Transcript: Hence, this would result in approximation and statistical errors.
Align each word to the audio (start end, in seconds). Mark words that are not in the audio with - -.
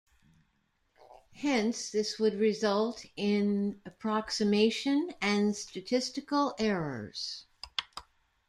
Hence, 1.35 1.91
this 1.91 2.17
would 2.17 2.33
result 2.33 3.05
in 3.15 3.79
approximation 3.85 5.11
and 5.21 5.55
statistical 5.55 6.55
errors. 6.57 7.45